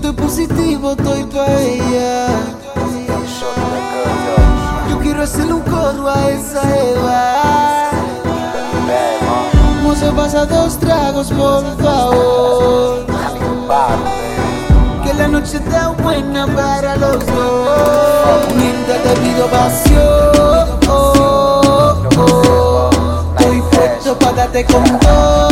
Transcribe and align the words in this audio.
estoy 0.00 0.12
positivo, 0.12 0.92
estoy 0.92 1.24
pa' 1.24 1.60
ella. 1.60 2.26
Yo 4.88 4.98
quiero 4.98 5.22
hacerle 5.22 5.52
un 5.52 5.60
coro 5.60 6.08
a 6.08 6.30
esa 6.30 6.62
Eva. 6.78 7.90
No 9.82 9.94
se 9.94 10.10
pasa 10.12 10.46
dos 10.46 10.78
tragos, 10.78 11.30
por 11.30 11.64
favor. 11.82 13.06
Que 15.04 15.14
la 15.14 15.28
noche 15.28 15.58
está 15.58 15.88
buena 15.88 16.46
para 16.46 16.96
los 16.96 17.26
dos. 17.26 18.54
Mientras 18.56 19.02
te 19.02 19.20
pido 19.20 19.46
pasión. 19.48 20.80
Estoy 23.38 23.62
puesto 23.62 24.18
para 24.18 24.32
darte 24.32 24.64
con 24.64 24.84
todo. 25.00 25.49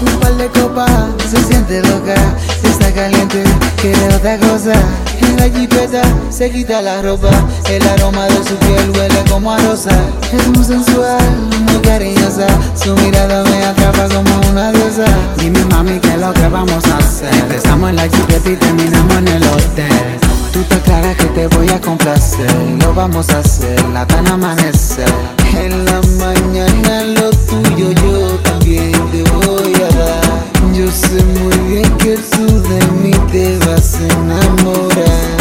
Un 0.00 0.20
par 0.20 0.34
de 0.36 0.48
copas, 0.48 0.90
se 1.30 1.42
siente 1.44 1.80
loca, 1.82 2.14
está 2.62 2.92
caliente, 2.92 3.42
quiere 3.80 4.14
otra 4.14 4.38
cosa. 4.38 4.72
En 5.20 5.36
la 5.36 5.48
jipeta 5.48 6.02
se 6.30 6.50
quita 6.50 6.82
la 6.82 7.02
ropa, 7.02 7.30
el 7.70 7.86
aroma 7.88 8.26
de 8.26 8.44
su 8.44 8.56
piel 8.56 8.90
huele 8.94 9.24
como 9.30 9.52
a 9.52 9.58
rosa. 9.58 9.96
Es 10.32 10.46
muy 10.48 10.64
sensual, 10.64 11.18
muy 11.66 11.78
cariñosa, 11.82 12.46
su 12.74 12.94
mirada 12.96 13.44
me 13.44 13.64
atrapa 13.64 14.08
como 14.08 14.50
una 14.50 14.72
diosa. 14.72 15.06
Dime 15.38 15.64
mami 15.66 15.98
qué 16.00 16.14
es 16.14 16.20
lo 16.20 16.32
que 16.32 16.48
vamos 16.48 16.84
a 16.86 16.98
hacer 16.98 17.32
Empezamos 17.34 17.90
en 17.90 17.96
la 17.96 18.02
jipeta 18.02 18.50
y 18.50 18.56
terminamos 18.56 19.16
en 19.16 19.28
el 19.28 19.42
hotel 19.44 20.27
Tú 20.52 20.62
te 20.64 20.74
aclaras 20.74 21.16
que 21.16 21.26
te 21.26 21.46
voy 21.48 21.68
a 21.68 21.80
complacer 21.80 22.50
Lo 22.80 22.94
vamos 22.94 23.28
a 23.30 23.38
hacer 23.38 23.78
hasta 23.94 24.20
el 24.20 24.26
amanecer 24.26 25.08
En 25.54 25.84
la 25.84 26.00
mañana 26.18 27.04
lo 27.04 27.30
tuyo 27.30 27.92
yo 27.92 28.36
también 28.42 28.92
te 29.10 29.22
voy 29.30 29.74
a 29.74 29.88
dar. 29.96 30.74
Yo 30.74 30.90
sé 30.90 31.22
muy 31.40 31.56
bien 31.70 31.90
que 31.98 32.16
tú 32.16 32.62
de 32.62 32.86
mí 33.00 33.10
te 33.32 33.58
vas 33.66 33.94
a 33.96 34.04
enamorar. 34.04 35.38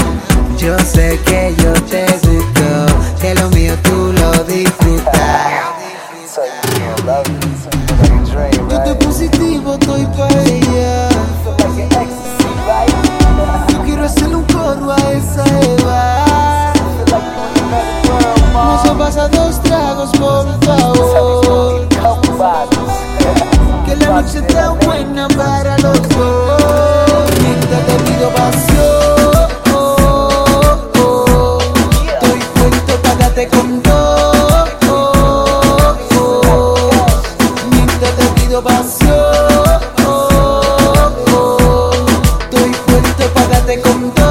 Yo 0.57 0.77
sé 0.79 1.19
que 1.25 1.26
la 24.07 24.21
noche 24.21 24.39
está 24.39 24.69
buena 24.69 25.27
para 25.29 25.77
los 25.79 26.01
dos. 26.09 27.31
Mientras 27.41 27.85
te 27.85 27.93
pido 28.05 28.29
pasión. 28.29 28.87
Estoy 32.13 32.39
puesto 32.55 32.93
para 33.01 33.15
darte 33.15 33.47
con 33.47 33.81
todo. 33.81 34.67
Mientras 37.71 38.15
te 38.15 38.25
pido 38.41 38.63
pasión. 38.63 39.07
Estoy 42.43 42.71
puesto 42.85 43.23
para 43.33 43.47
darte 43.47 43.81
con 43.81 44.13
darle. 44.13 44.27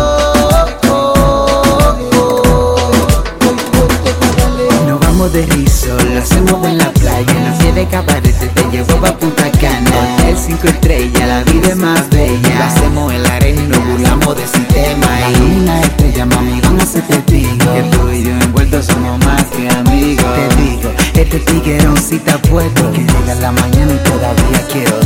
Nos 4.87 5.01
vamos 5.01 5.33
de 5.33 5.43
riso, 5.47 5.97
lo 6.13 6.19
hacemos 6.21 6.67
en 6.67 6.79
la 6.79 6.91
playa 6.93 7.33
En 7.33 7.45
la 7.45 7.73
de 7.73 7.87
cabarete 7.89 8.49
te 8.49 8.63
llevo 8.71 8.97
pa' 9.01 9.36
Cinco 10.67 10.79
estrellas, 10.79 11.29
la 11.29 11.45
vida 11.45 11.69
es 11.69 11.77
más 11.77 12.11
bella. 12.11 12.59
Lo 12.59 12.65
hacemos 12.65 13.13
en 13.13 13.23
la 13.23 13.35
arena 13.37 13.63
y 13.63 13.69
nos 13.69 13.87
burlamos 13.87 14.37
de 14.37 14.47
sistema 14.47 15.07
Y 15.31 15.61
una 15.61 15.81
estrella, 15.81 16.27
mami, 16.27 16.61
van 16.61 16.81
a 16.81 16.87
ser 16.87 17.03
testigos 17.03 17.69
Que 17.69 17.83
tú 17.97 18.11
y 18.11 18.25
yo 18.25 18.31
envueltos 18.31 18.87
somos 18.87 19.25
más 19.25 19.45
que 19.45 19.69
amigos. 19.69 20.25
Te 20.35 20.63
digo, 20.63 20.91
este 21.15 21.39
tiguerón 21.41 21.97
si 21.97 22.17
está 22.17 22.39
puesto. 22.39 22.91
Que 22.93 23.01
llega 23.01 23.35
la 23.37 23.53
mañana 23.53 23.93
y 23.93 24.09
todavía 24.09 24.67
quiero 24.73 25.06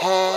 Hey. 0.00 0.27